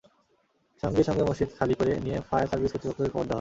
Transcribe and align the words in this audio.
সঙ্গে 0.83 1.03
সঙ্গে 1.03 1.23
মসজিদ 1.23 1.49
খালি 1.57 1.73
করে 1.73 1.91
দিয়ে 1.95 2.17
ফায়ার 2.27 2.47
সার্ভিস 2.47 2.71
কর্তৃপক্ষকে 2.71 3.09
খবর 3.13 3.13
দেওয়া 3.15 3.17
হয়। 3.17 3.29